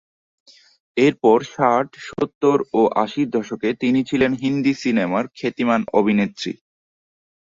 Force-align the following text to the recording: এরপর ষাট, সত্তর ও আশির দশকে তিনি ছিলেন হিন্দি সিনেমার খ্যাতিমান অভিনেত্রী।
এরপর 0.97 1.37
ষাট, 1.53 1.87
সত্তর 2.07 2.57
ও 2.73 2.81
আশির 3.03 3.27
দশকে 3.29 3.69
তিনি 3.81 3.99
ছিলেন 4.09 4.31
হিন্দি 4.41 4.73
সিনেমার 4.81 5.23
খ্যাতিমান 5.37 5.81
অভিনেত্রী। 5.99 6.51